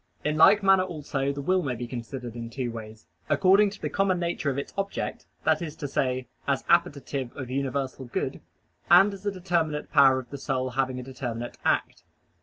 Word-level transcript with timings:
In 0.23 0.35
like 0.35 0.63
manner 0.63 0.81
also 0.81 1.31
the 1.31 1.43
will 1.43 1.61
may 1.61 1.75
be 1.75 1.85
considered 1.85 2.35
in 2.35 2.49
two 2.49 2.71
ways: 2.71 3.05
according 3.29 3.69
to 3.69 3.79
the 3.79 3.87
common 3.87 4.17
nature 4.17 4.49
of 4.49 4.57
its 4.57 4.73
object 4.75 5.27
that 5.43 5.61
is 5.61 5.75
to 5.75 5.87
say, 5.87 6.27
as 6.47 6.63
appetitive 6.69 7.37
of 7.37 7.51
universal 7.51 8.05
good 8.05 8.41
and 8.89 9.13
as 9.13 9.27
a 9.27 9.31
determinate 9.31 9.91
power 9.91 10.17
of 10.17 10.31
the 10.31 10.39
soul 10.39 10.71
having 10.71 10.99
a 10.99 11.03
determinate 11.03 11.59
act. 11.63 12.01